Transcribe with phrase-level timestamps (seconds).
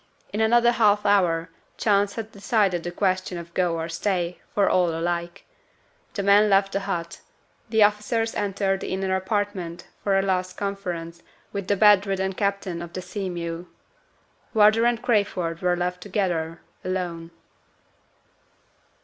[0.33, 4.89] In another half hour chance had decided the question of "Go" or "Stay" for all
[4.89, 5.45] alike.
[6.15, 7.21] The men left the hut.
[7.69, 11.21] The officers entered the inner apartment for a last conference
[11.53, 13.67] with the bed ridden captain of the Sea mew.
[14.55, 17.29] Wardour and Crayford were left together, alone.